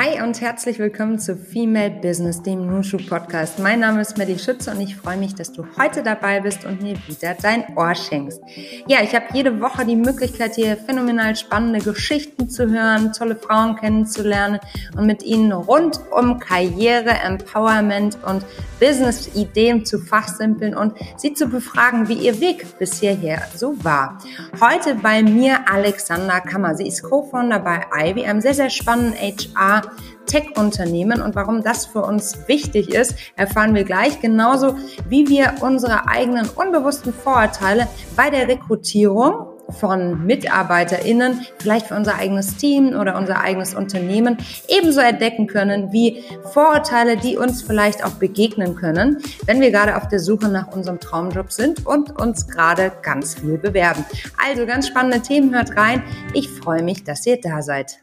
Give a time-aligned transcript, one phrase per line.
[0.00, 3.58] Hi und herzlich willkommen zu Female Business, dem Nushu Podcast.
[3.58, 6.80] Mein Name ist Melly Schütze und ich freue mich, dass du heute dabei bist und
[6.80, 8.40] mir wieder dein Ohr schenkst.
[8.86, 13.74] Ja, ich habe jede Woche die Möglichkeit, hier phänomenal spannende Geschichten zu hören, tolle Frauen
[13.74, 14.60] kennenzulernen
[14.96, 18.44] und mit ihnen rund um Karriere, Empowerment und
[18.78, 24.18] Business-Ideen zu fachsimpeln und sie zu befragen, wie ihr Weg bis hierher so war.
[24.60, 26.76] Heute bei mir Alexandra Kammer.
[26.76, 29.87] Sie ist Co-Founder bei Ivy, einem sehr, sehr spannenden HR
[30.26, 34.20] Tech-Unternehmen und warum das für uns wichtig ist, erfahren wir gleich.
[34.20, 34.76] Genauso
[35.08, 42.56] wie wir unsere eigenen unbewussten Vorurteile bei der Rekrutierung von MitarbeiterInnen, vielleicht für unser eigenes
[42.56, 44.38] Team oder unser eigenes Unternehmen,
[44.68, 50.08] ebenso entdecken können wie Vorurteile, die uns vielleicht auch begegnen können, wenn wir gerade auf
[50.08, 54.04] der Suche nach unserem Traumjob sind und uns gerade ganz viel bewerben.
[54.42, 56.02] Also ganz spannende Themen, hört rein.
[56.32, 57.98] Ich freue mich, dass ihr da seid.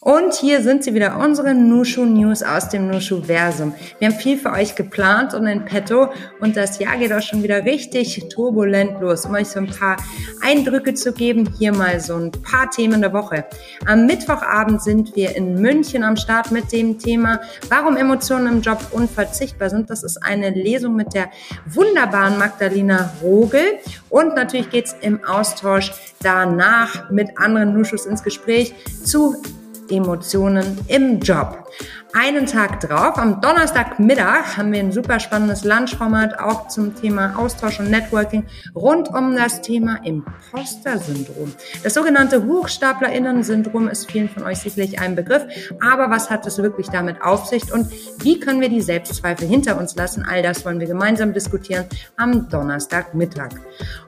[0.00, 3.74] Und hier sind sie wieder, unsere Nushu News aus dem Nushu Versum.
[3.98, 7.42] Wir haben viel für euch geplant und in petto und das Jahr geht auch schon
[7.42, 9.26] wieder richtig turbulent los.
[9.26, 9.96] Um euch so ein paar
[10.40, 13.46] Eindrücke zu geben, hier mal so ein paar Themen der Woche.
[13.86, 18.78] Am Mittwochabend sind wir in München am Start mit dem Thema, warum Emotionen im Job
[18.92, 19.90] unverzichtbar sind.
[19.90, 21.28] Das ist eine Lesung mit der
[21.66, 25.90] wunderbaren Magdalena Rogel und natürlich geht's im Austausch
[26.22, 29.42] danach mit anderen Nushus ins Gespräch zu
[29.90, 31.67] Emotionen im Job.
[32.14, 37.80] Einen Tag drauf, am Donnerstagmittag, haben wir ein super spannendes Lunchformat auch zum Thema Austausch
[37.80, 41.52] und Networking rund um das Thema Imposter-Syndrom.
[41.82, 45.44] Das sogenannte HochstaplerInnen-Syndrom ist vielen von euch sicherlich ein Begriff,
[45.80, 47.90] aber was hat es wirklich damit auf sich und
[48.22, 50.24] wie können wir die Selbstzweifel hinter uns lassen?
[50.28, 51.84] All das wollen wir gemeinsam diskutieren
[52.16, 53.50] am Donnerstagmittag.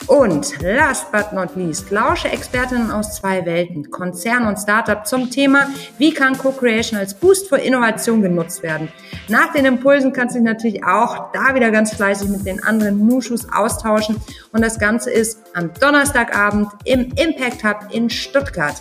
[0.06, 5.68] Und last but not least, lausche Expertinnen aus zwei Welten, Konzern und Startup zum Thema,
[5.98, 8.88] wie kann Co-Creation als Boost für Innovation genutzt werden.
[9.28, 13.06] Nach den Impulsen kannst du dich natürlich auch da wieder ganz fleißig mit den anderen
[13.06, 14.16] Nushus austauschen.
[14.52, 18.80] Und das Ganze ist am Donnerstagabend im Impact Hub in Stuttgart.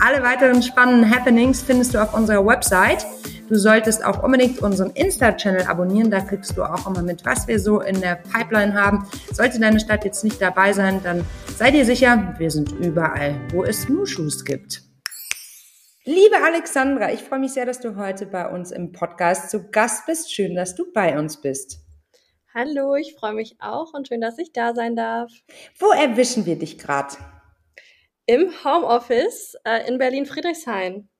[0.00, 3.06] Alle weiteren spannenden Happenings findest du auf unserer Website.
[3.48, 6.10] Du solltest auch unbedingt unseren Insta-Channel abonnieren.
[6.10, 9.06] Da kriegst du auch immer mit, was wir so in der Pipeline haben.
[9.32, 11.24] Sollte deine Stadt jetzt nicht dabei sein, dann
[11.56, 14.87] sei dir sicher, wir sind überall, wo es Nushus gibt.
[16.10, 20.06] Liebe Alexandra, ich freue mich sehr, dass du heute bei uns im Podcast zu Gast
[20.06, 20.32] bist.
[20.32, 21.80] Schön, dass du bei uns bist.
[22.54, 25.30] Hallo, ich freue mich auch und schön, dass ich da sein darf.
[25.78, 27.14] Wo erwischen wir dich gerade?
[28.24, 31.10] Im Homeoffice äh, in Berlin-Friedrichshain.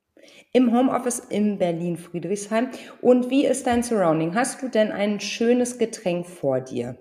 [0.54, 2.70] Im Homeoffice in Berlin-Friedrichshain.
[3.02, 4.34] Und wie ist dein Surrounding?
[4.34, 6.96] Hast du denn ein schönes Getränk vor dir?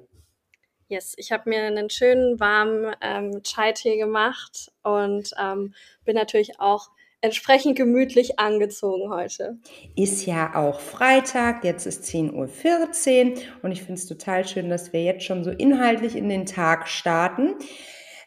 [0.90, 5.74] Yes, ich habe mir einen schönen warmen ähm, Chai-Tee gemacht und ähm,
[6.04, 6.90] bin natürlich auch
[7.22, 9.58] entsprechend gemütlich angezogen heute.
[9.96, 14.94] Ist ja auch Freitag, jetzt ist 10.14 Uhr und ich finde es total schön, dass
[14.94, 17.56] wir jetzt schon so inhaltlich in den Tag starten.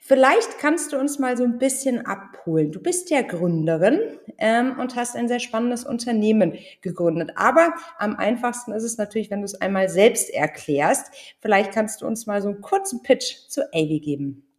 [0.03, 2.73] Vielleicht kannst du uns mal so ein bisschen abholen.
[2.73, 4.01] Du bist ja Gründerin
[4.39, 7.31] ähm, und hast ein sehr spannendes Unternehmen gegründet.
[7.37, 11.13] Aber am einfachsten ist es natürlich, wenn du es einmal selbst erklärst.
[11.39, 14.50] Vielleicht kannst du uns mal so einen kurzen Pitch zu Avi geben.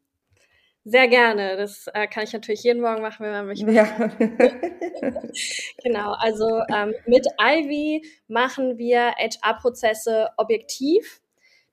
[0.83, 1.57] Sehr gerne.
[1.57, 3.59] Das äh, kann ich natürlich jeden Morgen machen, wenn man mich.
[3.59, 3.85] Ja.
[5.83, 6.13] genau.
[6.13, 11.21] Also ähm, mit Ivy machen wir HR-Prozesse objektiv.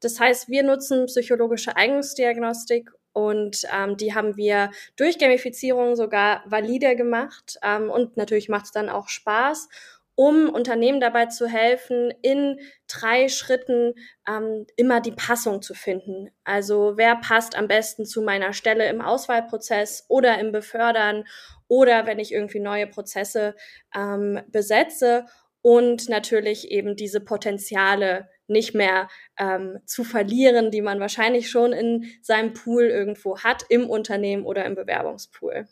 [0.00, 6.94] Das heißt, wir nutzen psychologische Eignungsdiagnostik und ähm, die haben wir durch Gamifizierung sogar valide
[6.94, 7.58] gemacht.
[7.62, 9.68] Ähm, und natürlich macht es dann auch Spaß
[10.18, 12.58] um Unternehmen dabei zu helfen, in
[12.88, 13.94] drei Schritten
[14.28, 16.30] ähm, immer die Passung zu finden.
[16.42, 21.22] Also wer passt am besten zu meiner Stelle im Auswahlprozess oder im Befördern
[21.68, 23.54] oder wenn ich irgendwie neue Prozesse
[23.94, 25.26] ähm, besetze
[25.62, 29.06] und natürlich eben diese Potenziale nicht mehr
[29.38, 34.64] ähm, zu verlieren, die man wahrscheinlich schon in seinem Pool irgendwo hat, im Unternehmen oder
[34.64, 35.68] im Bewerbungspool.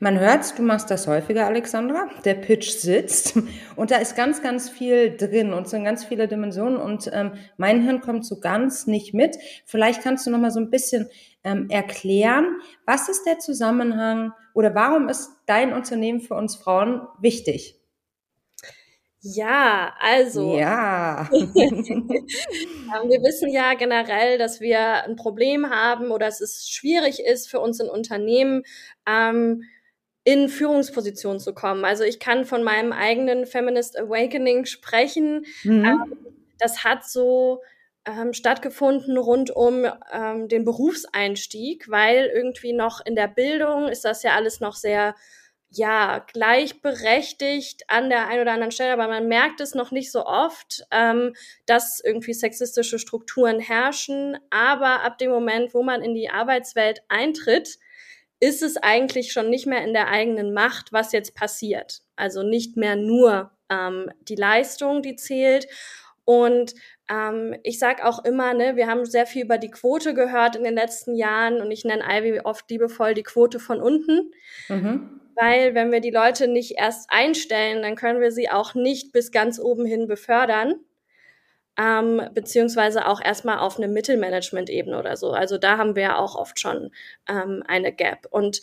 [0.00, 2.08] Man hört, du machst das häufiger, Alexandra.
[2.24, 3.38] Der Pitch sitzt
[3.76, 7.82] und da ist ganz, ganz viel drin und sind ganz viele Dimensionen und ähm, mein
[7.82, 9.36] Hirn kommt so ganz nicht mit.
[9.64, 11.08] Vielleicht kannst du noch mal so ein bisschen
[11.44, 17.80] ähm, erklären, was ist der Zusammenhang oder warum ist dein Unternehmen für uns Frauen wichtig?
[19.34, 20.56] Ja, also.
[20.56, 21.28] Ja.
[21.32, 27.58] wir wissen ja generell, dass wir ein Problem haben oder dass es schwierig ist für
[27.58, 28.62] uns in Unternehmen,
[29.04, 29.64] ähm,
[30.22, 31.84] in Führungspositionen zu kommen.
[31.84, 35.44] Also ich kann von meinem eigenen Feminist Awakening sprechen.
[35.64, 35.84] Mhm.
[35.84, 36.16] Ähm,
[36.58, 37.62] das hat so
[38.06, 44.22] ähm, stattgefunden rund um ähm, den Berufseinstieg, weil irgendwie noch in der Bildung ist das
[44.22, 45.16] ja alles noch sehr
[45.76, 50.24] ja, gleichberechtigt an der einen oder anderen Stelle, aber man merkt es noch nicht so
[50.24, 51.34] oft, ähm,
[51.66, 54.38] dass irgendwie sexistische Strukturen herrschen.
[54.50, 57.78] Aber ab dem Moment, wo man in die Arbeitswelt eintritt,
[58.40, 62.02] ist es eigentlich schon nicht mehr in der eigenen Macht, was jetzt passiert.
[62.16, 65.66] Also nicht mehr nur ähm, die Leistung, die zählt.
[66.24, 66.74] Und
[67.10, 70.64] ähm, ich sage auch immer, ne, wir haben sehr viel über die Quote gehört in
[70.64, 74.32] den letzten Jahren und ich nenne Ivy oft liebevoll die Quote von unten.
[74.68, 79.12] Mhm weil wenn wir die Leute nicht erst einstellen, dann können wir sie auch nicht
[79.12, 80.76] bis ganz oben hin befördern,
[81.78, 85.30] ähm, beziehungsweise auch erstmal auf eine Mittelmanagement-Ebene oder so.
[85.32, 86.90] Also da haben wir ja auch oft schon
[87.28, 88.26] ähm, eine Gap.
[88.30, 88.62] Und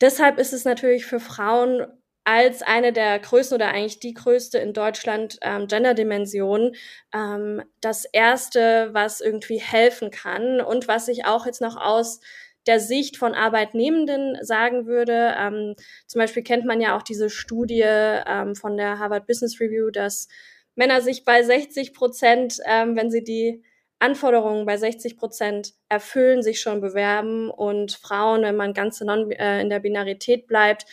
[0.00, 1.86] deshalb ist es natürlich für Frauen
[2.24, 6.74] als eine der größten oder eigentlich die größte in Deutschland ähm, Gender-Dimension
[7.12, 12.20] ähm, das erste, was irgendwie helfen kann und was sich auch jetzt noch aus
[12.66, 15.34] der Sicht von Arbeitnehmenden sagen würde.
[15.38, 15.74] Ähm,
[16.06, 20.28] zum Beispiel kennt man ja auch diese Studie ähm, von der Harvard Business Review, dass
[20.74, 23.62] Männer sich bei 60 Prozent, ähm, wenn sie die
[23.98, 29.70] Anforderungen bei 60 Prozent erfüllen, sich schon bewerben und Frauen, wenn man ganz äh, in
[29.70, 30.84] der Binarität bleibt,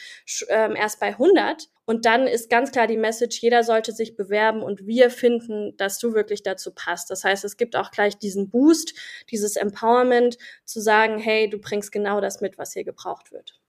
[0.47, 1.67] äh, erst bei 100.
[1.85, 5.99] Und dann ist ganz klar die Message, jeder sollte sich bewerben und wir finden, dass
[5.99, 7.09] du wirklich dazu passt.
[7.09, 8.93] Das heißt, es gibt auch gleich diesen Boost,
[9.29, 13.59] dieses Empowerment, zu sagen, hey, du bringst genau das mit, was hier gebraucht wird.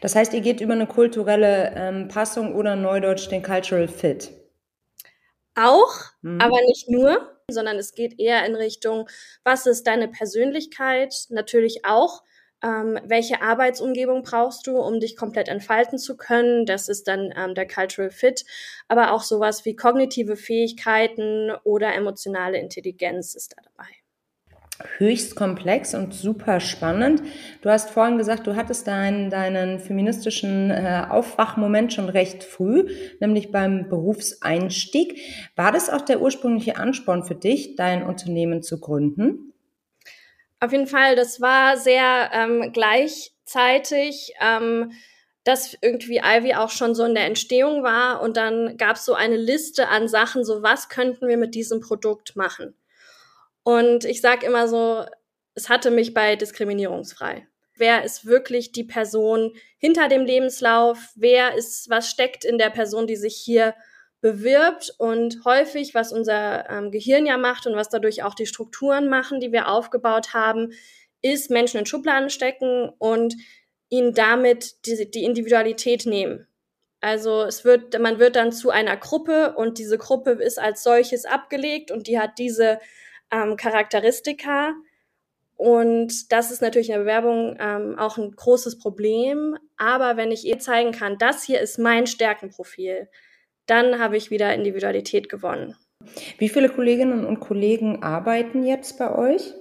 [0.00, 4.30] Das heißt, ihr geht über eine kulturelle ähm, Passung oder neudeutsch den Cultural Fit.
[5.54, 6.40] Auch, mhm.
[6.40, 9.08] aber nicht nur sondern es geht eher in Richtung,
[9.44, 12.22] was ist deine Persönlichkeit, natürlich auch,
[12.62, 16.64] ähm, welche Arbeitsumgebung brauchst du, um dich komplett entfalten zu können.
[16.66, 18.44] Das ist dann ähm, der Cultural Fit,
[18.88, 24.03] aber auch sowas wie kognitive Fähigkeiten oder emotionale Intelligenz ist da dabei
[24.98, 27.22] höchst komplex und super spannend.
[27.62, 32.88] Du hast vorhin gesagt, du hattest deinen, deinen feministischen äh, Aufwachmoment schon recht früh,
[33.20, 35.20] nämlich beim Berufseinstieg.
[35.54, 39.52] War das auch der ursprüngliche Ansporn für dich, dein Unternehmen zu gründen?
[40.58, 44.32] Auf jeden Fall, das war sehr ähm, gleichzeitig.
[44.40, 44.92] Ähm,
[45.44, 49.12] dass irgendwie Ivy auch schon so in der Entstehung war und dann gab es so
[49.12, 52.74] eine Liste an Sachen, so was könnten wir mit diesem Produkt machen.
[53.64, 55.04] Und ich sage immer so,
[55.54, 57.48] es hatte mich bei diskriminierungsfrei.
[57.76, 60.98] Wer ist wirklich die Person hinter dem Lebenslauf?
[61.16, 63.74] Wer ist, was steckt in der Person, die sich hier
[64.20, 64.94] bewirbt?
[64.98, 69.40] Und häufig, was unser ähm, Gehirn ja macht und was dadurch auch die Strukturen machen,
[69.40, 70.72] die wir aufgebaut haben,
[71.20, 73.34] ist Menschen in Schubladen stecken und
[73.88, 76.46] ihnen damit die, die Individualität nehmen.
[77.00, 81.24] Also es wird, man wird dann zu einer Gruppe und diese Gruppe ist als solches
[81.24, 82.78] abgelegt und die hat diese
[83.34, 84.74] ähm, Charakteristika.
[85.56, 89.56] Und das ist natürlich in der Bewerbung ähm, auch ein großes Problem.
[89.76, 93.08] Aber wenn ich ihr zeigen kann, das hier ist mein Stärkenprofil,
[93.66, 95.76] dann habe ich wieder Individualität gewonnen.
[96.38, 99.54] Wie viele Kolleginnen und Kollegen arbeiten jetzt bei euch?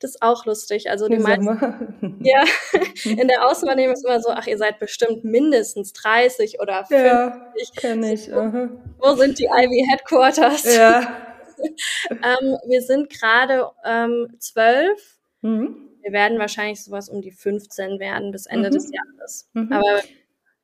[0.00, 0.90] Das ist auch lustig.
[0.90, 1.46] Also die meisten,
[2.24, 2.44] ja,
[3.04, 6.98] in der Außenwahrnehmung ist immer so, ach, ihr seid bestimmt mindestens 30 oder 50.
[6.98, 8.28] Ja, kenne ich.
[8.30, 8.68] Wo,
[8.98, 10.64] wo sind die Ivy Headquarters?
[10.74, 11.22] Ja.
[12.10, 15.18] ähm, wir sind gerade ähm, zwölf.
[15.42, 15.88] Mhm.
[16.02, 18.74] Wir werden wahrscheinlich sowas um die 15 werden bis Ende mhm.
[18.74, 19.48] des Jahres.
[19.54, 19.72] Mhm.
[19.72, 20.02] Aber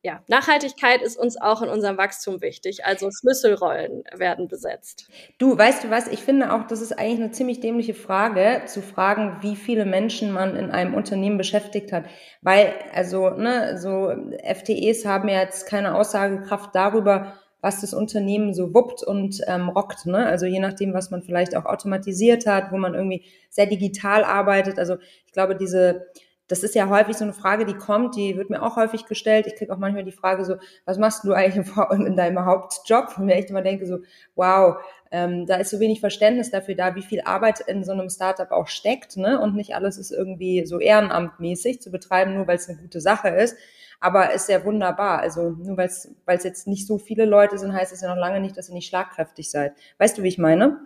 [0.04, 2.84] ja, Nachhaltigkeit ist uns auch in unserem Wachstum wichtig.
[2.84, 5.08] Also Schlüsselrollen werden besetzt.
[5.38, 6.08] Du, weißt du was?
[6.08, 10.32] Ich finde auch, das ist eigentlich eine ziemlich dämliche Frage, zu fragen, wie viele Menschen
[10.32, 12.06] man in einem Unternehmen beschäftigt hat.
[12.40, 14.12] Weil, also, ne, so
[14.42, 20.04] FTEs haben ja jetzt keine Aussagekraft darüber, was das Unternehmen so wuppt und ähm, rockt.
[20.04, 20.26] Ne?
[20.26, 24.80] Also je nachdem, was man vielleicht auch automatisiert hat, wo man irgendwie sehr digital arbeitet.
[24.80, 26.08] Also ich glaube, diese,
[26.48, 29.46] das ist ja häufig so eine Frage, die kommt, die wird mir auch häufig gestellt.
[29.46, 33.16] Ich kriege auch manchmal die Frage so, was machst du eigentlich in deinem Hauptjob?
[33.16, 33.98] Und mir echt immer denke so,
[34.34, 34.78] wow,
[35.12, 38.50] ähm, da ist so wenig Verständnis dafür da, wie viel Arbeit in so einem Startup
[38.50, 39.16] auch steckt.
[39.16, 39.40] Ne?
[39.40, 43.28] Und nicht alles ist irgendwie so ehrenamtmäßig zu betreiben, nur weil es eine gute Sache
[43.28, 43.56] ist
[44.02, 45.20] aber ist sehr wunderbar.
[45.20, 48.40] Also nur weil es jetzt nicht so viele Leute sind, heißt es ja noch lange
[48.40, 49.74] nicht, dass ihr nicht schlagkräftig seid.
[49.98, 50.80] Weißt du, wie ich meine?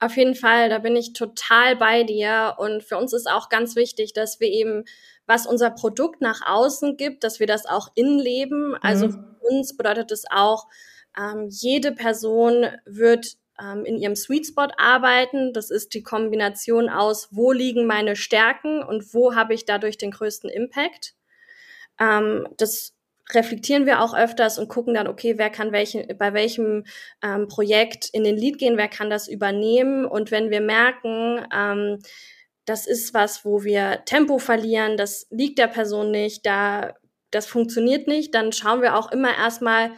[0.00, 2.56] Auf jeden Fall, da bin ich total bei dir.
[2.58, 4.84] Und für uns ist auch ganz wichtig, dass wir eben,
[5.26, 8.74] was unser Produkt nach außen gibt, dass wir das auch inleben.
[8.80, 9.12] Also mhm.
[9.12, 10.66] für uns bedeutet es auch,
[11.16, 15.52] ähm, jede Person wird ähm, in ihrem Sweet Spot arbeiten.
[15.52, 20.10] Das ist die Kombination aus, wo liegen meine Stärken und wo habe ich dadurch den
[20.10, 21.15] größten Impact.
[22.00, 22.94] Ähm, das
[23.32, 26.84] reflektieren wir auch öfters und gucken dann, okay, wer kann welchen, bei welchem
[27.22, 30.04] ähm, Projekt in den Lead gehen, wer kann das übernehmen.
[30.04, 31.98] Und wenn wir merken, ähm,
[32.64, 36.94] das ist was, wo wir Tempo verlieren, das liegt der Person nicht, da
[37.32, 39.90] das funktioniert nicht, dann schauen wir auch immer erstmal,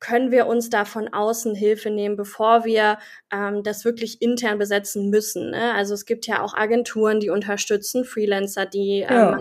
[0.00, 2.98] können wir uns da von außen Hilfe nehmen, bevor wir
[3.32, 5.50] ähm, das wirklich intern besetzen müssen.
[5.50, 5.72] Ne?
[5.74, 9.40] Also es gibt ja auch Agenturen, die unterstützen, Freelancer, die ähm,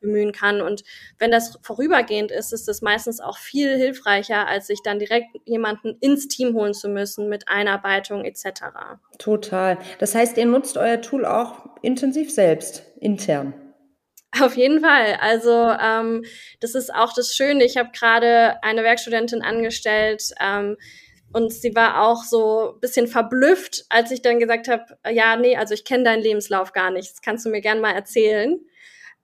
[0.00, 0.60] bemühen kann.
[0.60, 0.82] Und
[1.18, 5.96] wenn das vorübergehend ist, ist es meistens auch viel hilfreicher, als sich dann direkt jemanden
[6.00, 8.62] ins Team holen zu müssen mit Einarbeitung etc.
[9.18, 9.78] Total.
[9.98, 13.54] Das heißt, ihr nutzt euer Tool auch intensiv selbst, intern.
[14.38, 15.18] Auf jeden Fall.
[15.20, 16.24] Also ähm,
[16.60, 17.64] das ist auch das Schöne.
[17.64, 20.76] Ich habe gerade eine Werkstudentin angestellt ähm,
[21.32, 25.56] und sie war auch so ein bisschen verblüfft, als ich dann gesagt habe, ja, nee,
[25.56, 27.10] also ich kenne deinen Lebenslauf gar nicht.
[27.10, 28.60] Das kannst du mir gern mal erzählen.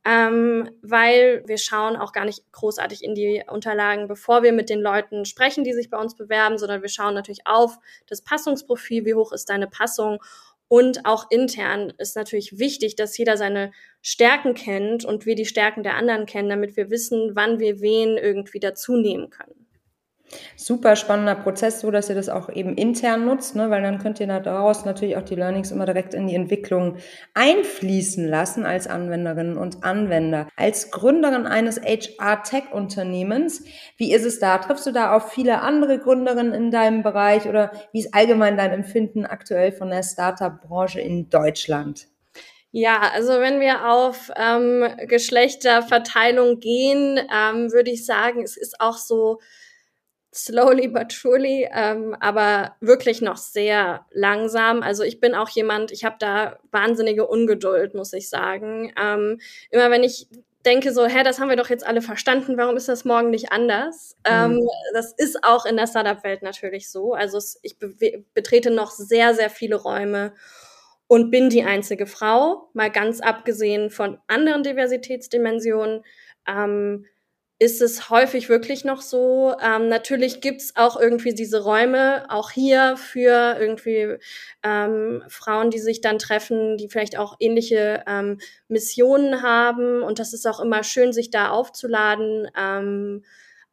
[0.08, 4.80] Ähm, weil wir schauen auch gar nicht großartig in die Unterlagen, bevor wir mit den
[4.80, 9.14] Leuten sprechen, die sich bei uns bewerben, sondern wir schauen natürlich auf das Passungsprofil, wie
[9.14, 10.20] hoch ist deine Passung
[10.68, 13.72] und auch intern ist natürlich wichtig, dass jeder seine
[14.02, 18.16] Stärken kennt und wir die Stärken der anderen kennen, damit wir wissen, wann wir wen
[18.16, 19.55] irgendwie dazu nehmen können.
[20.56, 23.70] Super spannender Prozess, so dass ihr das auch eben intern nutzt, ne?
[23.70, 26.96] weil dann könnt ihr daraus natürlich auch die Learnings immer direkt in die Entwicklung
[27.34, 30.48] einfließen lassen als Anwenderinnen und Anwender.
[30.56, 33.64] Als Gründerin eines HR-Tech-Unternehmens,
[33.96, 34.58] wie ist es da?
[34.58, 38.72] Triffst du da auf viele andere Gründerinnen in deinem Bereich oder wie ist allgemein dein
[38.72, 42.08] Empfinden aktuell von der Startup-Branche in Deutschland?
[42.72, 48.98] Ja, also wenn wir auf ähm, Geschlechterverteilung gehen, ähm, würde ich sagen, es ist auch
[48.98, 49.38] so
[50.36, 54.82] slowly but surely, ähm, aber wirklich noch sehr langsam.
[54.82, 58.92] Also ich bin auch jemand, ich habe da wahnsinnige Ungeduld, muss ich sagen.
[59.00, 59.40] Ähm,
[59.70, 60.28] immer wenn ich
[60.66, 63.52] denke so, hä, das haben wir doch jetzt alle verstanden, warum ist das morgen nicht
[63.52, 64.16] anders?
[64.26, 64.32] Mhm.
[64.32, 67.14] Ähm, das ist auch in der Startup-Welt natürlich so.
[67.14, 70.34] Also es, ich be betrete noch sehr, sehr viele Räume
[71.06, 76.04] und bin die einzige Frau, mal ganz abgesehen von anderen Diversitätsdimensionen.
[76.48, 77.06] Ähm,
[77.58, 79.54] ist es häufig wirklich noch so.
[79.62, 84.18] Ähm, natürlich gibt's auch irgendwie diese Räume, auch hier für irgendwie
[84.62, 90.02] ähm, Frauen, die sich dann treffen, die vielleicht auch ähnliche ähm, Missionen haben.
[90.02, 92.48] Und das ist auch immer schön, sich da aufzuladen.
[92.58, 93.24] Ähm,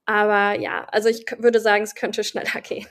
[0.06, 2.88] aber ja, also ich würde sagen, es könnte schneller gehen.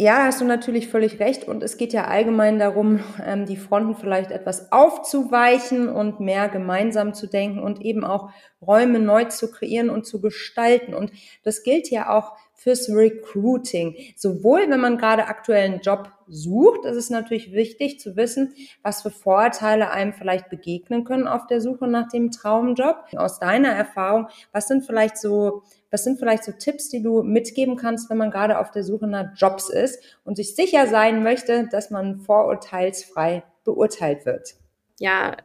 [0.00, 1.46] Ja, hast du natürlich völlig recht.
[1.46, 7.12] Und es geht ja allgemein darum, ähm, die Fronten vielleicht etwas aufzuweichen und mehr gemeinsam
[7.12, 8.30] zu denken und eben auch
[8.62, 10.94] Räume neu zu kreieren und zu gestalten.
[10.94, 13.94] Und das gilt ja auch fürs Recruiting.
[14.16, 19.10] Sowohl wenn man gerade aktuellen Job sucht, ist es natürlich wichtig zu wissen, was für
[19.10, 23.04] Vorteile einem vielleicht begegnen können auf der Suche nach dem Traumjob.
[23.16, 27.76] Aus deiner Erfahrung, was sind vielleicht so was sind vielleicht so Tipps, die du mitgeben
[27.76, 31.68] kannst, wenn man gerade auf der Suche nach Jobs ist und sich sicher sein möchte,
[31.70, 34.54] dass man vorurteilsfrei beurteilt wird?
[34.98, 35.36] Ja,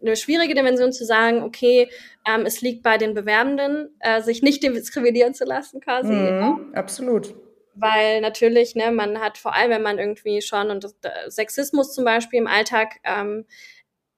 [0.00, 1.90] eine schwierige Dimension zu sagen, okay,
[2.26, 6.12] ähm, es liegt bei den Bewerbenden, äh, sich nicht diskriminieren zu lassen quasi.
[6.12, 7.34] Mhm, absolut.
[7.74, 10.96] Weil natürlich, ne, man hat vor allem, wenn man irgendwie schon und das,
[11.28, 13.44] Sexismus zum Beispiel im Alltag ähm,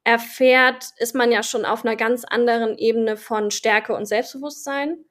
[0.05, 5.05] erfährt, ist man ja schon auf einer ganz anderen Ebene von Stärke und Selbstbewusstsein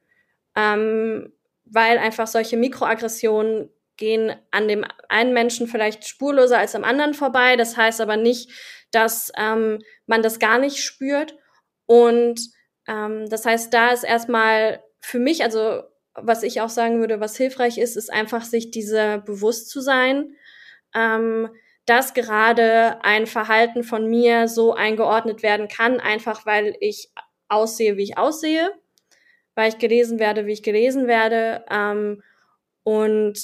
[0.60, 1.32] ähm,
[1.66, 7.56] weil einfach solche Mikroaggressionen gehen an dem einen Menschen vielleicht spurloser als am anderen vorbei.
[7.56, 8.50] Das heißt aber nicht,
[8.92, 11.36] dass ähm, man das gar nicht spürt.
[11.86, 12.40] Und
[12.88, 17.38] ähm, das heißt, da ist erstmal für mich, also was ich auch sagen würde, was
[17.38, 20.36] hilfreich ist, ist einfach sich dieser bewusst zu sein,
[20.96, 21.50] ähm,
[21.86, 27.12] dass gerade ein Verhalten von mir so eingeordnet werden kann, einfach weil ich
[27.48, 28.72] aussehe, wie ich aussehe
[29.60, 31.66] weil ich gelesen werde, wie ich gelesen werde.
[31.70, 32.24] Ähm,
[32.84, 33.38] und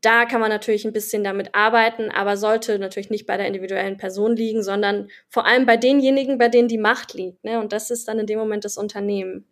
[0.00, 3.96] da kann man natürlich ein bisschen damit arbeiten, aber sollte natürlich nicht bei der individuellen
[3.96, 7.42] Person liegen, sondern vor allem bei denjenigen, bei denen die Macht liegt.
[7.42, 7.58] Ne?
[7.58, 9.44] Und das ist dann in dem Moment das Unternehmen.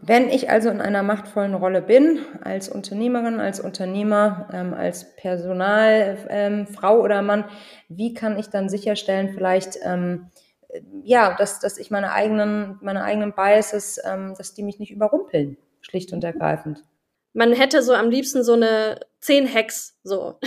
[0.00, 6.98] Wenn ich also in einer machtvollen Rolle bin, als Unternehmerin, als Unternehmer, ähm, als Personalfrau
[6.98, 7.46] ähm, oder Mann,
[7.88, 10.30] wie kann ich dann sicherstellen, vielleicht, ähm,
[11.02, 15.56] ja, dass, dass ich meine eigenen, meine eigenen Biases, ähm, dass die mich nicht überrumpeln,
[15.80, 16.84] schlicht und ergreifend.
[17.34, 20.38] Man hätte so am liebsten so eine zehn Hacks, so.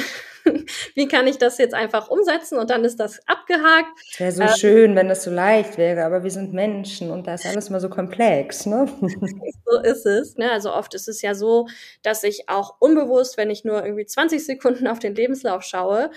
[0.94, 3.89] Wie kann ich das jetzt einfach umsetzen und dann ist das abgehakt?
[4.12, 7.25] Es wäre so ähm, schön, wenn das so leicht wäre, aber wir sind Menschen und
[7.25, 8.88] da ist alles mal so komplex, ne?
[9.65, 10.38] so ist es.
[10.38, 10.51] Ne?
[10.51, 11.67] Also oft ist es ja so,
[12.03, 16.12] dass ich auch unbewusst, wenn ich nur irgendwie 20 Sekunden auf den Lebenslauf schaue,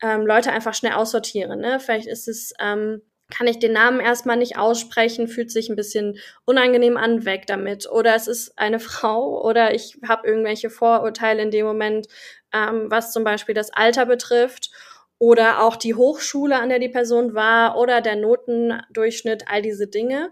[0.00, 1.60] ähm, Leute einfach schnell aussortieren.
[1.60, 1.80] Ne?
[1.80, 3.02] Vielleicht ist es ähm,
[3.32, 7.90] kann ich den Namen erstmal nicht aussprechen, fühlt sich ein bisschen unangenehm an, weg damit.
[7.90, 12.06] Oder es ist eine Frau oder ich habe irgendwelche Vorurteile in dem Moment,
[12.52, 14.70] ähm, was zum Beispiel das Alter betrifft
[15.18, 20.30] oder auch die Hochschule, an der die Person war oder der Notendurchschnitt, all diese Dinge.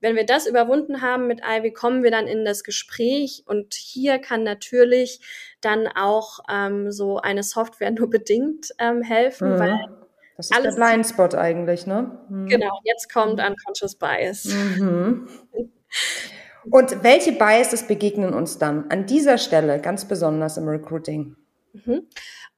[0.00, 4.20] wenn wir das überwunden haben mit Ivy, kommen wir dann in das Gespräch und hier
[4.20, 5.18] kann natürlich
[5.60, 9.58] dann auch ähm, so eine Software nur bedingt ähm, helfen, mhm.
[9.58, 9.97] weil
[10.38, 12.16] das ist alles der Blindspot eigentlich, ne?
[12.28, 12.46] Mhm.
[12.46, 14.44] Genau, jetzt kommt Unconscious Bias.
[14.44, 15.28] Mhm.
[16.70, 21.34] Und welche Biases begegnen uns dann an dieser Stelle ganz besonders im Recruiting?
[21.72, 22.06] Mhm.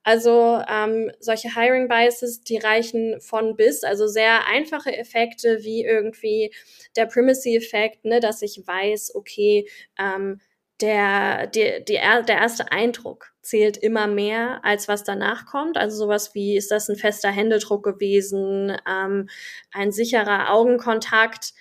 [0.02, 6.52] Also ähm, solche Hiring Biases, die reichen von bis, also sehr einfache Effekte wie irgendwie
[6.96, 9.66] der Primacy-Effekt, ne, dass ich weiß, okay,
[9.98, 10.40] ähm,
[10.80, 15.76] der, die, die, der erste Eindruck zählt immer mehr, als was danach kommt.
[15.76, 19.28] Also sowas wie, ist das ein fester Händedruck gewesen, ähm,
[19.72, 21.52] ein sicherer Augenkontakt.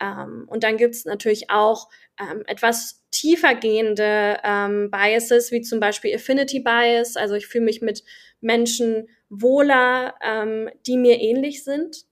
[0.00, 1.88] Ähm, und dann gibt's natürlich auch
[2.20, 7.16] ähm, etwas tiefergehende ähm, Biases, wie zum Beispiel Affinity Bias.
[7.16, 8.04] Also ich fühle mich mit
[8.40, 12.04] Menschen wohler, ähm, die mir ähnlich sind.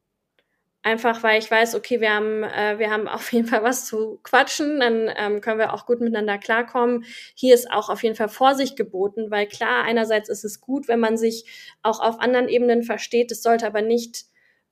[0.87, 4.21] Einfach weil ich weiß, okay, wir haben, äh, wir haben auf jeden Fall was zu
[4.23, 7.05] quatschen, dann ähm, können wir auch gut miteinander klarkommen.
[7.35, 11.01] Hier ist auch auf jeden Fall Vorsicht geboten, weil klar, einerseits ist es gut, wenn
[11.01, 11.47] man sich
[11.83, 13.33] auch auf anderen Ebenen versteht.
[13.33, 14.27] Es sollte aber nicht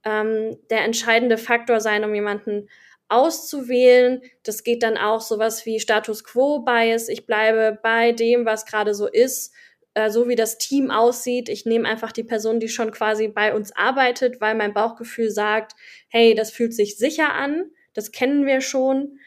[0.04, 2.68] ähm, der entscheidende Faktor sein, um jemanden
[3.08, 4.20] auszuwählen.
[4.42, 7.08] Das geht dann auch sowas wie Status Quo Bias.
[7.08, 9.54] Ich bleibe bei dem, was gerade so ist,
[9.94, 11.48] äh, so wie das Team aussieht.
[11.48, 15.72] Ich nehme einfach die Person, die schon quasi bei uns arbeitet, weil mein Bauchgefühl sagt,
[16.08, 17.70] hey, das fühlt sich sicher an.
[17.94, 19.18] Das kennen wir schon.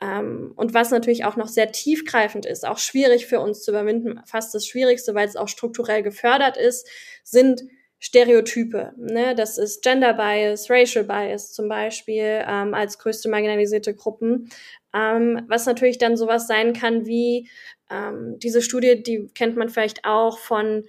[0.00, 4.20] Ähm, und was natürlich auch noch sehr tiefgreifend ist, auch schwierig für uns zu überwinden,
[4.26, 6.88] fast das Schwierigste, weil es auch strukturell gefördert ist,
[7.22, 7.62] sind
[8.00, 8.92] Stereotype.
[8.96, 9.34] Ne?
[9.34, 14.50] Das ist Gender Bias, Racial Bias zum Beispiel ähm, als größte marginalisierte Gruppen.
[14.94, 17.48] Ähm, was natürlich dann sowas sein kann wie
[17.90, 20.84] ähm, diese Studie, die kennt man vielleicht auch von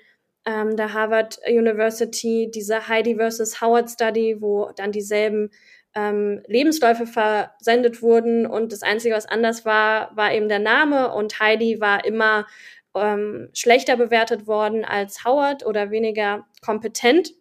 [0.46, 5.50] ähm, der Harvard University, diese Heidi versus Howard Study, wo dann dieselben
[5.96, 11.40] ähm, Lebensläufe versendet wurden und das Einzige, was anders war, war eben der Name und
[11.40, 12.46] Heidi war immer
[12.94, 17.34] ähm, schlechter bewertet worden als Howard oder weniger kompetent.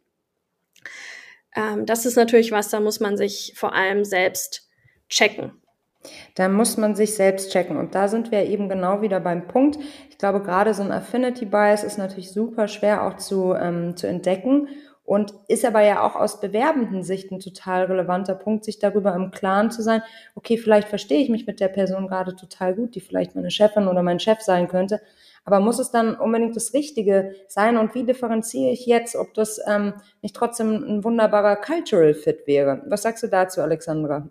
[1.54, 4.68] Ähm, das ist natürlich was, da muss man sich vor allem selbst
[5.08, 5.60] checken.
[6.34, 7.76] Da muss man sich selbst checken.
[7.76, 9.78] Und da sind wir eben genau wieder beim Punkt.
[10.10, 14.06] Ich glaube, gerade so ein Affinity Bias ist natürlich super schwer auch zu, ähm, zu
[14.06, 14.68] entdecken
[15.04, 19.30] und ist aber ja auch aus bewerbenden Sicht ein total relevanter Punkt, sich darüber im
[19.30, 20.02] Klaren zu sein,
[20.34, 23.86] okay, vielleicht verstehe ich mich mit der Person gerade total gut, die vielleicht meine Chefin
[23.86, 25.00] oder mein Chef sein könnte,
[25.44, 27.76] aber muss es dann unbedingt das Richtige sein?
[27.76, 32.82] Und wie differenziere ich jetzt, ob das ähm, nicht trotzdem ein wunderbarer Cultural Fit wäre?
[32.86, 34.28] Was sagst du dazu, Alexandra?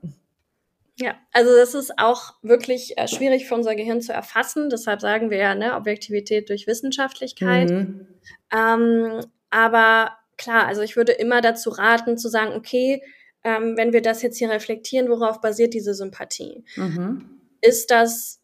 [0.96, 4.70] Ja, also das ist auch wirklich äh, schwierig für unser Gehirn zu erfassen.
[4.70, 7.70] Deshalb sagen wir ja, ne, Objektivität durch Wissenschaftlichkeit.
[7.72, 8.08] Mhm.
[8.52, 13.02] Ähm, aber klar, also ich würde immer dazu raten, zu sagen, okay,
[13.44, 16.64] ähm, wenn wir das jetzt hier reflektieren, worauf basiert diese Sympathie?
[16.76, 17.40] Mhm.
[17.62, 18.42] Ist das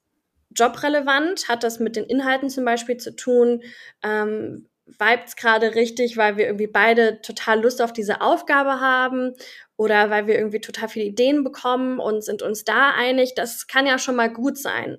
[0.56, 1.48] jobrelevant?
[1.48, 3.62] Hat das mit den Inhalten zum Beispiel zu tun?
[4.04, 9.34] Ähm, vibet's gerade richtig, weil wir irgendwie beide total Lust auf diese Aufgabe haben
[9.78, 13.34] oder weil wir irgendwie total viele Ideen bekommen und sind uns da einig?
[13.36, 14.98] Das kann ja schon mal gut sein.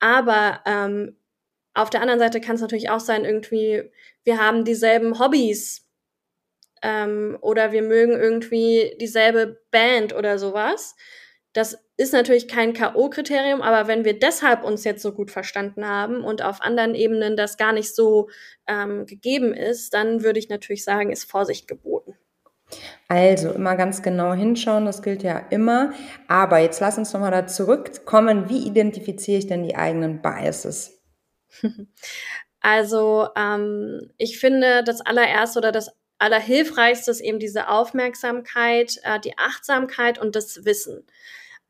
[0.00, 1.16] Aber ähm,
[1.74, 3.90] auf der anderen Seite kann es natürlich auch sein, irgendwie,
[4.22, 5.86] wir haben dieselben Hobbys
[6.82, 10.94] ähm, oder wir mögen irgendwie dieselbe Band oder sowas.
[11.52, 16.24] Das ist natürlich kein K.O.-Kriterium, aber wenn wir deshalb uns jetzt so gut verstanden haben
[16.24, 18.28] und auf anderen Ebenen das gar nicht so
[18.66, 22.16] ähm, gegeben ist, dann würde ich natürlich sagen, ist Vorsicht geboten.
[23.06, 25.92] Also immer ganz genau hinschauen, das gilt ja immer.
[26.26, 28.48] Aber jetzt lass uns nochmal da zurückkommen.
[28.48, 31.00] Wie identifiziere ich denn die eigenen Biases?
[32.66, 39.36] Also ähm, ich finde, das allererste oder das allerhilfreichste ist eben diese Aufmerksamkeit, äh, die
[39.36, 41.04] Achtsamkeit und das Wissen.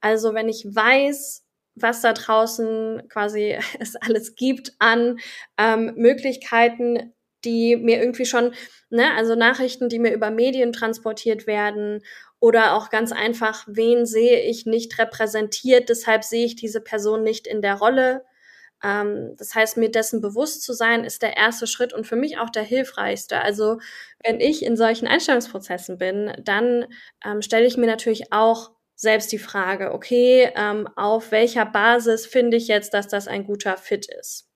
[0.04, 5.18] Also wenn ich weiß, was da draußen quasi es alles gibt an
[5.56, 8.54] ähm, Möglichkeiten, die mir irgendwie schon,
[8.90, 12.02] ne, also Nachrichten, die mir über Medien transportiert werden
[12.38, 17.46] oder auch ganz einfach, wen sehe ich nicht repräsentiert, deshalb sehe ich diese Person nicht
[17.46, 18.24] in der Rolle.
[18.82, 22.38] Ähm, das heißt, mir dessen bewusst zu sein, ist der erste Schritt und für mich
[22.38, 23.40] auch der hilfreichste.
[23.40, 23.78] Also
[24.22, 26.86] wenn ich in solchen Einstellungsprozessen bin, dann
[27.24, 28.70] ähm, stelle ich mir natürlich auch
[29.04, 33.76] selbst die Frage, okay, ähm, auf welcher Basis finde ich jetzt, dass das ein guter
[33.76, 34.50] Fit ist?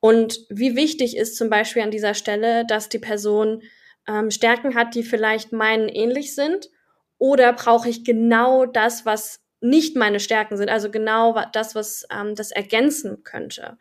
[0.00, 3.62] Und wie wichtig ist zum Beispiel an dieser Stelle, dass die Person
[4.08, 6.70] ähm, Stärken hat, die vielleicht meinen ähnlich sind?
[7.18, 12.34] Oder brauche ich genau das, was nicht meine Stärken sind, also genau das, was ähm,
[12.34, 13.76] das ergänzen könnte.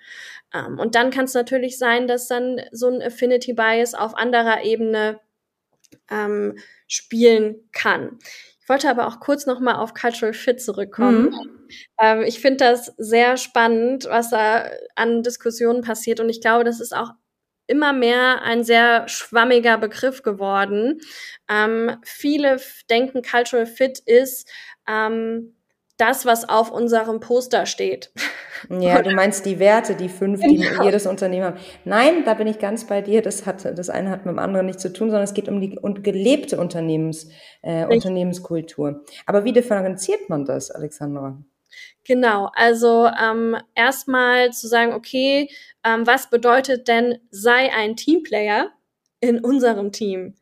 [0.54, 4.64] Ähm, und dann kann es natürlich sein, dass dann so ein Affinity Bias auf anderer
[4.64, 5.22] Ebene
[6.12, 8.20] ähm, spielen kann
[8.70, 11.32] wollte aber auch kurz noch mal auf Cultural Fit zurückkommen.
[11.32, 11.68] Mhm.
[12.00, 16.20] Ähm, ich finde das sehr spannend, was da an Diskussionen passiert.
[16.20, 17.12] Und ich glaube, das ist auch
[17.68, 21.00] immer mehr ein sehr schwammiger Begriff geworden.
[21.48, 24.50] Ähm, viele denken, Cultural Fit ist
[24.88, 25.56] ähm,
[26.00, 28.12] das, was auf unserem Poster steht.
[28.70, 30.84] Ja, du meinst die Werte, die fünf, die genau.
[30.84, 31.60] jedes Unternehmen hat.
[31.86, 33.22] Nein, da bin ich ganz bei dir.
[33.22, 35.62] Das hat, das eine hat mit dem anderen nichts zu tun, sondern es geht um
[35.62, 37.30] die und gelebte Unternehmens,
[37.62, 39.06] äh, Unternehmenskultur.
[39.26, 41.38] Aber wie differenziert man das, Alexandra?
[42.04, 45.50] Genau, also ähm, erstmal zu sagen, okay,
[45.86, 48.72] ähm, was bedeutet denn, sei ein Teamplayer
[49.22, 50.36] in unserem Team?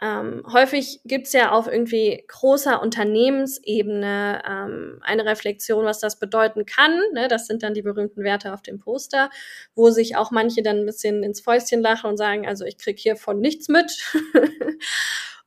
[0.00, 7.00] Ähm, häufig gibt's ja auf irgendwie großer Unternehmensebene ähm, eine Reflexion, was das bedeuten kann.
[7.12, 7.26] Ne?
[7.26, 9.28] Das sind dann die berühmten Werte auf dem Poster,
[9.74, 12.98] wo sich auch manche dann ein bisschen ins Fäustchen lachen und sagen, also ich krieg
[12.98, 13.92] hier von nichts mit.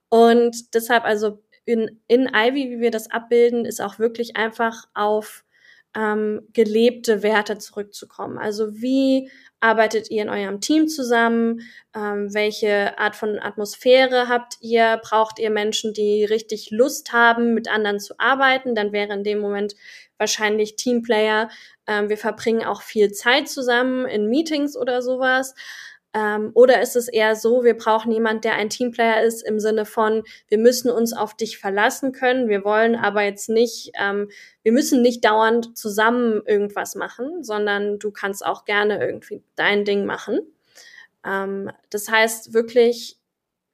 [0.10, 5.46] und deshalb also in, in Ivy, wie wir das abbilden, ist auch wirklich einfach auf
[5.96, 8.38] ähm, gelebte Werte zurückzukommen.
[8.38, 11.62] Also wie arbeitet ihr in eurem Team zusammen?
[11.96, 15.00] Ähm, welche Art von Atmosphäre habt ihr?
[15.04, 18.76] Braucht ihr Menschen, die richtig Lust haben, mit anderen zu arbeiten?
[18.76, 19.76] Dann wäre in dem Moment
[20.18, 21.50] wahrscheinlich Teamplayer.
[21.88, 25.54] Ähm, wir verbringen auch viel Zeit zusammen in Meetings oder sowas.
[26.14, 29.86] Ähm, oder ist es eher so, wir brauchen jemand, der ein Teamplayer ist im Sinne
[29.86, 34.30] von, wir müssen uns auf dich verlassen können, wir wollen aber jetzt nicht, ähm,
[34.64, 40.06] wir müssen nicht dauernd zusammen irgendwas machen, sondern du kannst auch gerne irgendwie dein Ding
[40.06, 40.42] machen.
[41.26, 43.18] Ähm, das heißt wirklich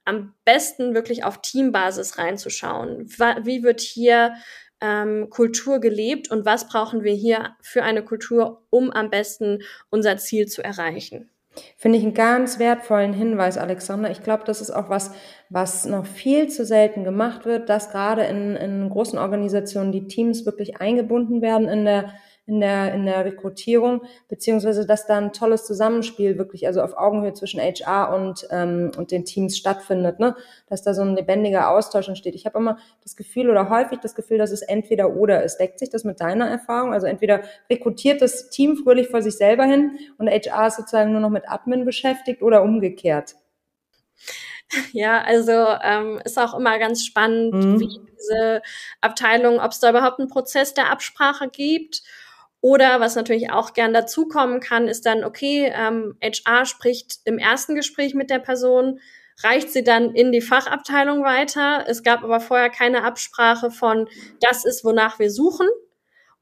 [0.06, 3.10] am besten wirklich auf Teambasis reinzuschauen.
[3.44, 4.36] Wie wird hier
[4.80, 10.18] ähm, Kultur gelebt und was brauchen wir hier für eine Kultur, um am besten unser
[10.18, 11.30] Ziel zu erreichen?
[11.78, 14.10] Finde ich einen ganz wertvollen Hinweis, Alexander.
[14.12, 15.12] Ich glaube, das ist auch was,
[15.50, 20.46] was noch viel zu selten gemacht wird, dass gerade in, in großen Organisationen die Teams
[20.46, 22.14] wirklich eingebunden werden in der
[22.48, 27.34] in der, in der Rekrutierung, beziehungsweise dass da ein tolles Zusammenspiel wirklich, also auf Augenhöhe
[27.34, 30.34] zwischen HR und, ähm, und den Teams stattfindet, ne?
[30.70, 32.36] dass da so ein lebendiger Austausch entsteht.
[32.36, 35.58] Ich habe immer das Gefühl oder häufig das Gefühl, dass es entweder oder ist.
[35.58, 36.94] Deckt sich das mit deiner Erfahrung?
[36.94, 41.22] Also entweder rekrutiert das Team fröhlich vor sich selber hin und HR ist sozusagen nur
[41.22, 43.36] noch mit Admin beschäftigt oder umgekehrt?
[44.94, 47.80] Ja, also ähm, ist auch immer ganz spannend, mhm.
[47.80, 48.62] wie diese
[49.02, 52.04] Abteilung, ob es da überhaupt einen Prozess der Absprache gibt
[52.68, 57.76] oder was natürlich auch gern dazukommen kann, ist dann, okay, ähm, HR spricht im ersten
[57.76, 59.00] Gespräch mit der Person,
[59.42, 61.86] reicht sie dann in die Fachabteilung weiter.
[61.88, 64.10] Es gab aber vorher keine Absprache von,
[64.42, 65.70] das ist, wonach wir suchen.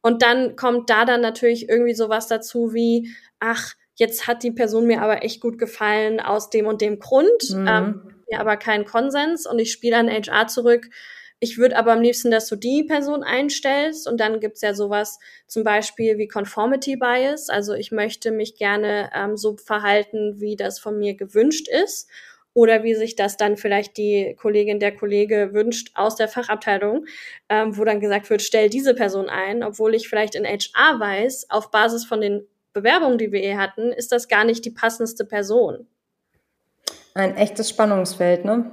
[0.02, 4.88] Und dann kommt da dann natürlich irgendwie sowas dazu wie, ach, jetzt hat die Person
[4.88, 7.68] mir aber echt gut gefallen aus dem und dem Grund, mhm.
[7.68, 10.90] ähm, mir aber keinen Konsens und ich spiele an HR zurück
[11.40, 15.20] ich würde aber am liebsten, dass du die Person einstellst und dann gibt's ja sowas
[15.48, 17.50] zum Beispiel wie Conformity Bias.
[17.50, 22.10] Also ich möchte mich gerne ähm, so verhalten, wie das von mir gewünscht ist
[22.54, 27.06] oder wie sich das dann vielleicht die Kollegin der Kollege wünscht aus der Fachabteilung,
[27.50, 31.50] ähm, wo dann gesagt wird, stell diese Person ein, obwohl ich vielleicht in HR weiß,
[31.50, 35.26] auf Basis von den Bewerbungen, die wir eh hatten, ist das gar nicht die passendste
[35.26, 35.88] Person.
[37.14, 38.72] Ein echtes Spannungsfeld, ne?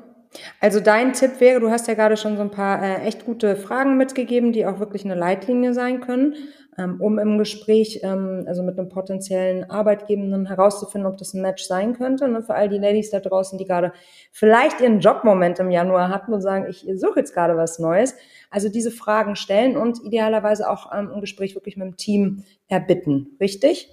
[0.61, 3.57] Also dein Tipp wäre, du hast ja gerade schon so ein paar äh, echt gute
[3.57, 6.37] Fragen mitgegeben, die auch wirklich eine Leitlinie sein können,
[6.79, 11.65] ähm, um im Gespräch, ähm, also mit einem potenziellen Arbeitgebenden herauszufinden, ob das ein Match
[11.65, 12.25] sein könnte.
[12.25, 13.93] Und ne, für all die Ladies da draußen, die gerade
[14.31, 18.15] vielleicht ihren Jobmoment im Januar hatten und sagen, ich suche jetzt gerade was Neues.
[18.51, 23.37] Also diese Fragen stellen und idealerweise auch ähm, im Gespräch wirklich mit dem Team erbitten.
[23.39, 23.91] Richtig?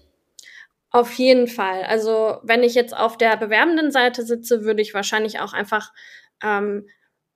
[0.92, 1.84] Auf jeden Fall.
[1.84, 5.92] Also wenn ich jetzt auf der bewerbenden Seite sitze, würde ich wahrscheinlich auch einfach
[6.44, 6.88] ähm,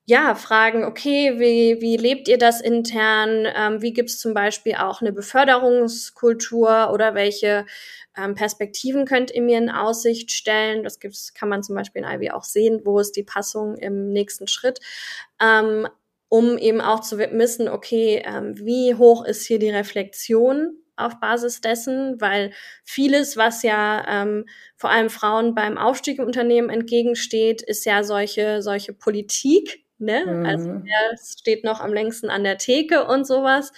[0.06, 3.48] ja, fragen, okay, wie, wie lebt ihr das intern?
[3.56, 7.66] Ähm, wie gibt es zum Beispiel auch eine Beförderungskultur oder welche
[8.18, 10.84] ähm, Perspektiven könnt ihr mir in Aussicht stellen?
[10.84, 14.10] Das gibt's, kann man zum Beispiel in Ivy auch sehen, wo ist die Passung im
[14.12, 14.82] nächsten Schritt.
[15.42, 15.88] Ähm,
[16.28, 21.62] um eben auch zu wissen, okay, ähm, wie hoch ist hier die Reflexion auf Basis
[21.62, 22.52] dessen, weil
[22.84, 28.62] vieles, was ja ähm, vor allem Frauen beim Aufstieg im Unternehmen entgegensteht, ist ja solche,
[28.62, 30.26] solche Politik, ne?
[30.26, 30.46] Mhm.
[30.46, 33.72] Also wer steht noch am längsten an der Theke und sowas.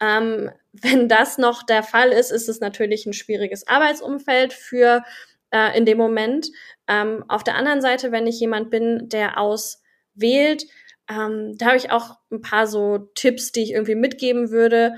[0.00, 5.02] Ähm, wenn das noch der Fall ist, ist es natürlich ein schwieriges Arbeitsumfeld für
[5.50, 6.48] äh, in dem Moment.
[6.86, 10.64] Ähm, auf der anderen Seite, wenn ich jemand bin, der auswählt,
[11.08, 14.94] ähm, da habe ich auch ein paar so Tipps, die ich irgendwie mitgeben würde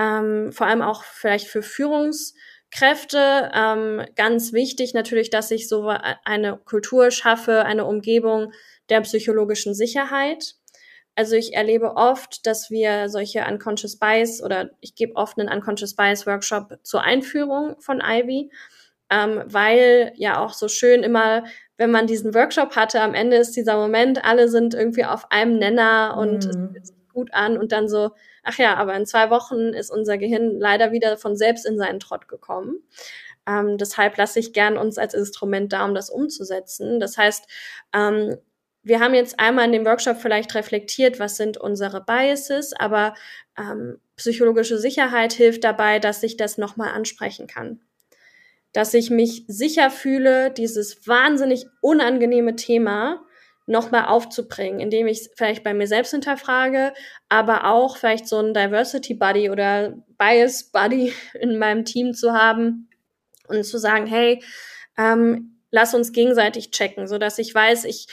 [0.00, 3.50] ähm, vor allem auch vielleicht für Führungskräfte.
[3.54, 5.92] Ähm, ganz wichtig natürlich, dass ich so
[6.24, 8.52] eine Kultur schaffe, eine Umgebung
[8.88, 10.54] der psychologischen Sicherheit.
[11.16, 15.94] Also ich erlebe oft, dass wir solche Unconscious Bias oder ich gebe oft einen Unconscious
[15.94, 18.50] Bias Workshop zur Einführung von Ivy,
[19.10, 21.44] ähm, weil ja auch so schön immer,
[21.76, 25.58] wenn man diesen Workshop hatte, am Ende ist dieser Moment, alle sind irgendwie auf einem
[25.58, 26.76] Nenner und mhm.
[26.80, 30.58] es gut an und dann so, ach ja, aber in zwei Wochen ist unser Gehirn
[30.58, 32.82] leider wieder von selbst in seinen Trott gekommen.
[33.46, 36.98] Ähm, deshalb lasse ich gern uns als Instrument da, um das umzusetzen.
[36.98, 37.46] Das heißt,
[37.94, 38.36] ähm,
[38.82, 43.14] wir haben jetzt einmal in dem Workshop vielleicht reflektiert, was sind unsere Biases, aber
[43.58, 47.80] ähm, psychologische Sicherheit hilft dabei, dass ich das nochmal ansprechen kann.
[48.72, 53.22] Dass ich mich sicher fühle, dieses wahnsinnig unangenehme Thema
[53.66, 56.92] nochmal aufzubringen, indem ich vielleicht bei mir selbst hinterfrage,
[57.28, 62.88] aber auch vielleicht so ein Diversity Buddy oder Bias Buddy in meinem Team zu haben
[63.48, 64.42] und zu sagen, hey,
[64.98, 68.06] ähm, lass uns gegenseitig checken, so dass ich weiß, ich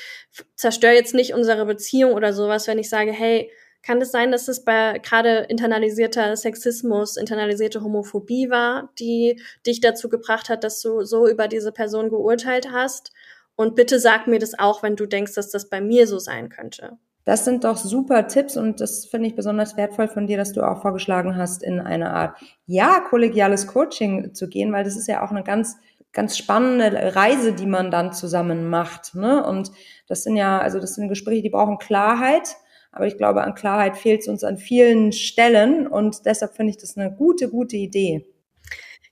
[0.55, 4.47] zerstöre jetzt nicht unsere Beziehung oder sowas, wenn ich sage, hey, kann es sein, dass
[4.47, 11.03] es bei gerade internalisierter Sexismus, internalisierte Homophobie war, die dich dazu gebracht hat, dass du
[11.03, 13.11] so über diese Person geurteilt hast?
[13.57, 16.47] Und bitte sag mir das auch, wenn du denkst, dass das bei mir so sein
[16.47, 16.97] könnte.
[17.25, 20.61] Das sind doch super Tipps und das finde ich besonders wertvoll von dir, dass du
[20.61, 25.25] auch vorgeschlagen hast, in eine Art, ja, kollegiales Coaching zu gehen, weil das ist ja
[25.25, 25.75] auch eine ganz,
[26.13, 29.13] ganz spannende Reise, die man dann zusammen macht.
[29.13, 29.45] Ne?
[29.45, 29.71] Und
[30.07, 32.55] das sind ja, also das sind Gespräche, die brauchen Klarheit.
[32.93, 36.77] Aber ich glaube, an Klarheit fehlt es uns an vielen Stellen und deshalb finde ich
[36.77, 38.25] das eine gute, gute Idee.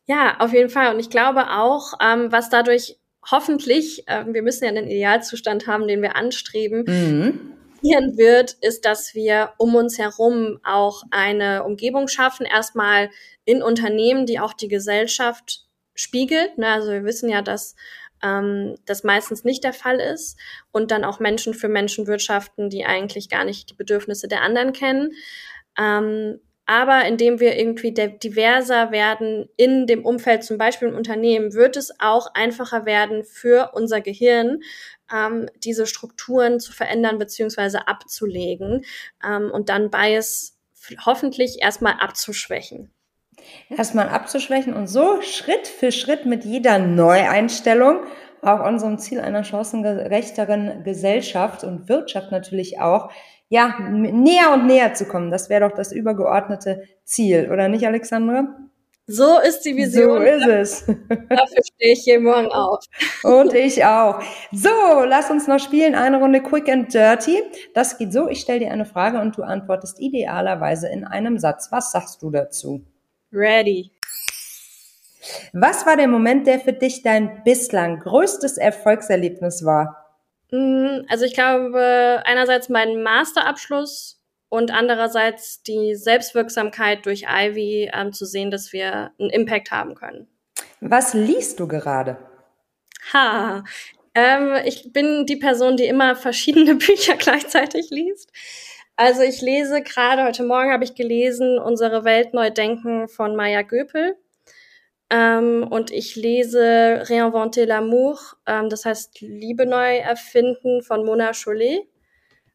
[0.05, 0.93] Ja, auf jeden Fall.
[0.93, 2.97] Und ich glaube auch, ähm, was dadurch
[3.31, 7.55] hoffentlich, äh, wir müssen ja einen Idealzustand haben, den wir anstreben, mhm
[8.17, 13.09] wird, ist, dass wir um uns herum auch eine Umgebung schaffen, erstmal
[13.43, 16.57] in Unternehmen, die auch die Gesellschaft spiegelt.
[16.57, 16.67] Ne?
[16.67, 17.75] Also wir wissen ja, dass
[18.23, 20.37] ähm, das meistens nicht der Fall ist
[20.71, 24.73] und dann auch Menschen für Menschen wirtschaften, die eigentlich gar nicht die Bedürfnisse der anderen
[24.73, 25.11] kennen.
[25.77, 31.77] Ähm, aber indem wir irgendwie diverser werden in dem Umfeld, zum Beispiel im Unternehmen, wird
[31.77, 34.61] es auch einfacher werden für unser Gehirn,
[35.13, 38.83] ähm, diese Strukturen zu verändern beziehungsweise abzulegen
[39.23, 40.57] ähm, und dann Bias
[41.05, 42.91] hoffentlich erstmal abzuschwächen.
[43.69, 47.99] Erstmal abzuschwächen und so Schritt für Schritt mit jeder Neueinstellung
[48.45, 53.09] auch unserem Ziel einer chancengerechteren Gesellschaft und Wirtschaft natürlich auch,
[53.49, 55.31] ja, näher und näher zu kommen.
[55.31, 58.47] Das wäre doch das übergeordnete Ziel, oder nicht, Alexandra?
[59.07, 60.17] So ist die Vision.
[60.17, 60.85] So ist es.
[61.29, 62.83] Dafür stehe ich hier morgen auf.
[63.23, 64.19] Und ich auch.
[64.51, 64.69] So,
[65.05, 65.93] lass uns noch spielen.
[65.93, 67.39] Eine Runde Quick and Dirty.
[67.75, 68.27] Das geht so.
[68.27, 71.67] Ich stelle dir eine Frage und du antwortest idealerweise in einem Satz.
[71.71, 72.83] Was sagst du dazu?
[73.35, 73.91] Ready.
[75.53, 80.17] Was war der Moment, der für dich dein bislang größtes Erfolgserlebnis war?
[80.51, 88.25] Mm, also ich glaube, einerseits mein Masterabschluss und andererseits die Selbstwirksamkeit durch Ivy ähm, zu
[88.25, 90.27] sehen, dass wir einen Impact haben können.
[90.79, 92.17] Was liest du gerade?
[93.13, 93.63] Ha,
[94.13, 98.31] ähm, ich bin die Person, die immer verschiedene Bücher gleichzeitig liest.
[98.97, 103.61] Also ich lese gerade, heute Morgen habe ich gelesen, Unsere Welt neu denken von Maya
[103.61, 104.15] Göpel.
[105.09, 111.87] Ähm, und ich lese Réinventer l'amour, ähm, das heißt Liebe neu erfinden von Mona Chollet.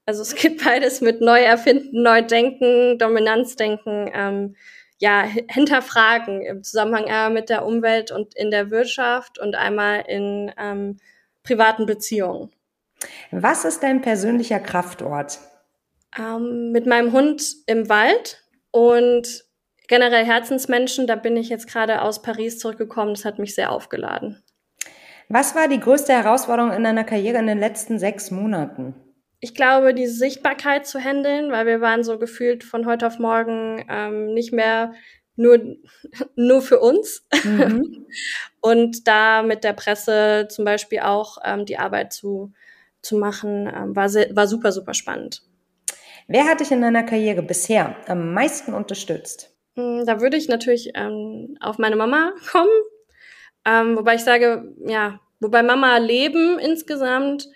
[0.04, 4.56] Also es gibt beides mit neu erfinden, neu denken, Dominanzdenken, ähm,
[4.98, 10.52] ja, hinterfragen im Zusammenhang äh, mit der Umwelt und in der Wirtschaft und einmal in
[10.58, 10.96] ähm,
[11.44, 12.50] privaten Beziehungen.
[13.30, 15.38] Was ist dein persönlicher Kraftort?
[16.18, 19.44] Ähm, mit meinem Hund im Wald und
[19.88, 21.06] generell Herzensmenschen.
[21.06, 23.14] Da bin ich jetzt gerade aus Paris zurückgekommen.
[23.14, 24.42] Das hat mich sehr aufgeladen.
[25.28, 28.94] Was war die größte Herausforderung in deiner Karriere in den letzten sechs Monaten?
[29.40, 33.84] ich glaube, die Sichtbarkeit zu handeln, weil wir waren so gefühlt von heute auf morgen
[33.88, 34.92] ähm, nicht mehr
[35.34, 35.58] nur,
[36.36, 37.26] nur für uns.
[37.44, 38.06] Mhm.
[38.60, 42.52] Und da mit der Presse zum Beispiel auch ähm, die Arbeit zu,
[43.00, 45.42] zu machen, ähm, war, war super, super spannend.
[46.32, 49.52] Wer hat dich in deiner Karriere bisher am meisten unterstützt?
[49.74, 52.70] Hm, da würde ich natürlich ähm, auf meine Mama kommen.
[53.64, 57.48] Ähm, wobei ich sage, ja, wobei Mama Leben insgesamt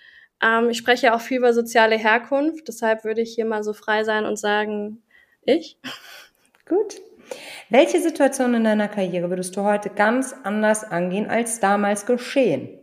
[0.42, 4.02] ähm, ich spreche auch viel über soziale Herkunft, deshalb würde ich hier mal so frei
[4.02, 5.04] sein und sagen,
[5.44, 5.78] ich.
[6.68, 7.00] Gut.
[7.70, 12.80] Welche Situation in deiner Karriere würdest du heute ganz anders angehen als damals geschehen?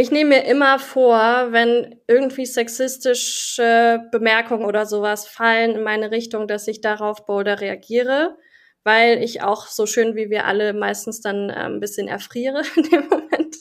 [0.00, 6.46] Ich nehme mir immer vor, wenn irgendwie sexistische Bemerkungen oder sowas fallen in meine Richtung,
[6.46, 8.36] dass ich darauf bolder reagiere,
[8.84, 12.84] weil ich auch so schön wie wir alle meistens dann äh, ein bisschen erfriere in
[12.84, 13.56] dem Moment,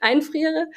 [0.00, 0.68] einfriere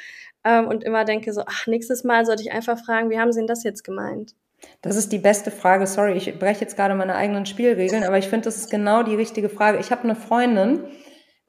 [0.44, 3.40] ähm, und immer denke so, ach, nächstes Mal sollte ich einfach fragen, wie haben Sie
[3.40, 4.34] denn das jetzt gemeint?
[4.82, 5.86] Das ist die beste Frage.
[5.86, 9.14] Sorry, ich breche jetzt gerade meine eigenen Spielregeln, aber ich finde, das ist genau die
[9.14, 9.78] richtige Frage.
[9.78, 10.84] Ich habe eine Freundin,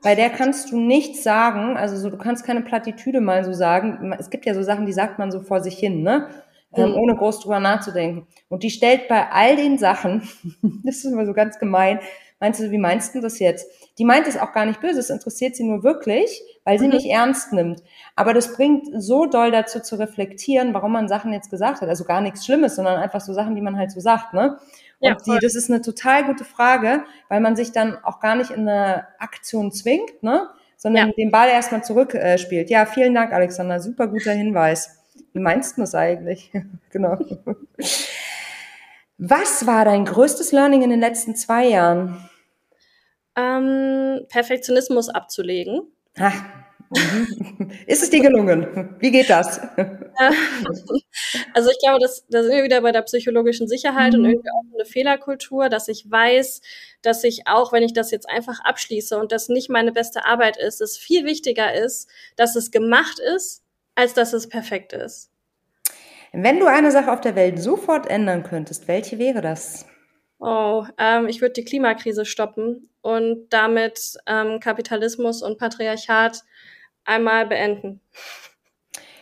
[0.03, 4.13] bei der kannst du nichts sagen, also so, du kannst keine Plattitüde mal so sagen.
[4.19, 6.27] Es gibt ja so Sachen, die sagt man so vor sich hin, ne?
[6.75, 6.95] Ähm, mhm.
[6.95, 8.27] ohne groß drüber nachzudenken.
[8.49, 10.27] Und die stellt bei all den Sachen,
[10.83, 11.99] das ist immer so ganz gemein,
[12.39, 13.65] meinst du, wie meinst du das jetzt?
[13.97, 16.93] Die meint es auch gar nicht böse, es interessiert sie nur wirklich, weil sie mhm.
[16.93, 17.81] nicht ernst nimmt.
[18.15, 21.89] Aber das bringt so doll dazu zu reflektieren, warum man Sachen jetzt gesagt hat.
[21.89, 24.57] Also gar nichts Schlimmes, sondern einfach so Sachen, die man halt so sagt, ne?
[24.99, 28.35] Und ja, die, das ist eine total gute Frage, weil man sich dann auch gar
[28.35, 30.49] nicht in eine Aktion zwingt, ne?
[30.75, 31.13] sondern ja.
[31.13, 32.69] den Ball erstmal zurückspielt.
[32.69, 33.79] Äh, ja, vielen Dank, Alexander.
[33.79, 34.97] Super guter Hinweis.
[35.33, 36.51] Wie meinst du das eigentlich?
[36.91, 37.17] genau.
[39.17, 42.29] Was war dein größtes Learning in den letzten zwei Jahren?
[43.35, 45.81] Ähm, Perfektionismus abzulegen.
[46.17, 46.43] Ach.
[47.87, 48.95] ist es dir gelungen?
[48.99, 49.59] Wie geht das?
[51.53, 54.19] also ich glaube, das, da sind wir wieder bei der psychologischen Sicherheit mhm.
[54.19, 56.61] und irgendwie auch eine Fehlerkultur, dass ich weiß,
[57.01, 60.57] dass ich auch, wenn ich das jetzt einfach abschließe und das nicht meine beste Arbeit
[60.57, 63.63] ist, es viel wichtiger ist, dass es gemacht ist,
[63.95, 65.29] als dass es perfekt ist.
[66.31, 69.85] Wenn du eine Sache auf der Welt sofort ändern könntest, welche wäre das?
[70.39, 76.43] Oh, ähm, ich würde die Klimakrise stoppen und damit ähm, Kapitalismus und Patriarchat
[77.07, 78.01] einmal beenden.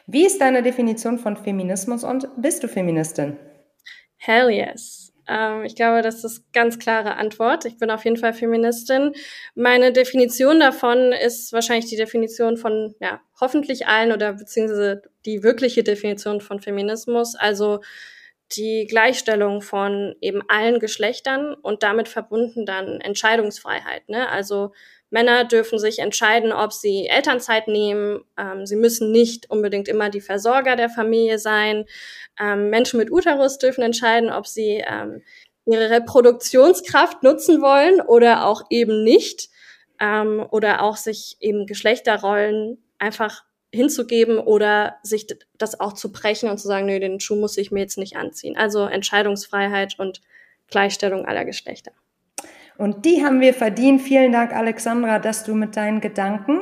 [0.07, 3.37] Wie ist deine Definition von Feminismus und bist du Feministin?
[4.17, 5.13] Hell yes.
[5.27, 7.65] Ähm, ich glaube, das ist ganz klare Antwort.
[7.65, 9.13] Ich bin auf jeden Fall Feministin.
[9.55, 15.83] Meine Definition davon ist wahrscheinlich die Definition von, ja, hoffentlich allen oder beziehungsweise die wirkliche
[15.83, 17.35] Definition von Feminismus.
[17.35, 17.79] Also
[18.51, 24.07] die Gleichstellung von eben allen Geschlechtern und damit verbunden dann Entscheidungsfreiheit.
[24.07, 24.29] Ne?
[24.29, 24.71] Also
[25.15, 28.25] Männer dürfen sich entscheiden, ob sie Elternzeit nehmen.
[28.37, 31.85] Ähm, sie müssen nicht unbedingt immer die Versorger der Familie sein.
[32.37, 35.23] Ähm, Menschen mit Uterus dürfen entscheiden, ob sie ähm,
[35.65, 39.47] ihre Reproduktionskraft nutzen wollen oder auch eben nicht.
[40.01, 46.57] Ähm, oder auch sich eben Geschlechterrollen einfach hinzugeben oder sich das auch zu brechen und
[46.57, 48.57] zu sagen, nee, den Schuh muss ich mir jetzt nicht anziehen.
[48.57, 50.19] Also Entscheidungsfreiheit und
[50.67, 51.93] Gleichstellung aller Geschlechter.
[52.77, 54.01] Und die haben wir verdient.
[54.01, 56.59] Vielen Dank, Alexandra, dass du mit deinen Gedanken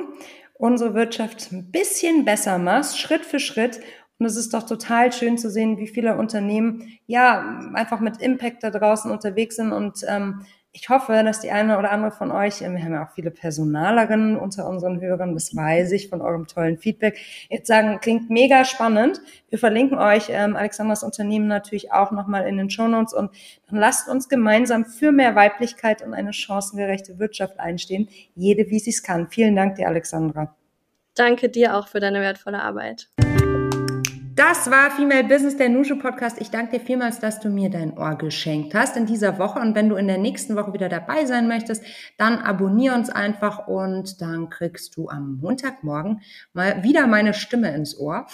[0.53, 3.81] unsere Wirtschaft ein bisschen besser machst, Schritt für Schritt.
[4.19, 8.63] Und es ist doch total schön zu sehen, wie viele Unternehmen ja einfach mit Impact
[8.63, 12.61] da draußen unterwegs sind und ähm, ich hoffe, dass die eine oder andere von euch,
[12.61, 16.79] wir haben ja auch viele Personalerinnen unter unseren Hörern, das weiß ich von eurem tollen
[16.79, 19.21] Feedback, jetzt sagen, klingt mega spannend.
[19.49, 23.29] Wir verlinken euch ähm, Alexanders Unternehmen natürlich auch nochmal in den Shownotes und
[23.69, 28.89] dann lasst uns gemeinsam für mehr Weiblichkeit und eine chancengerechte Wirtschaft einstehen, jede wie sie
[28.89, 29.27] es kann.
[29.29, 30.55] Vielen Dank dir, Alexandra.
[31.13, 33.09] Danke dir auch für deine wertvolle Arbeit.
[34.35, 36.41] Das war Female Business, der Nushu Podcast.
[36.41, 39.59] Ich danke dir vielmals, dass du mir dein Ohr geschenkt hast in dieser Woche.
[39.59, 41.83] Und wenn du in der nächsten Woche wieder dabei sein möchtest,
[42.17, 47.95] dann abonnier uns einfach und dann kriegst du am Montagmorgen mal wieder meine Stimme ins
[47.99, 48.25] Ohr.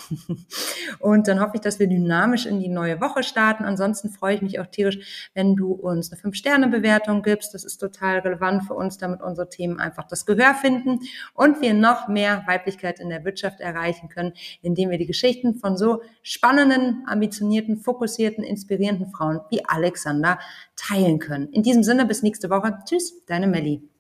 [0.99, 3.63] Und dann hoffe ich, dass wir dynamisch in die neue Woche starten.
[3.63, 7.53] Ansonsten freue ich mich auch tierisch, wenn du uns eine 5-Sterne-Bewertung gibst.
[7.53, 10.99] Das ist total relevant für uns, damit unsere Themen einfach das Gehör finden
[11.33, 15.77] und wir noch mehr Weiblichkeit in der Wirtschaft erreichen können, indem wir die Geschichten von
[16.21, 20.39] spannenden, ambitionierten, fokussierten, inspirierenden Frauen wie Alexander
[20.75, 21.49] teilen können.
[21.51, 22.77] In diesem Sinne, bis nächste Woche.
[22.85, 23.89] Tschüss, deine Melli.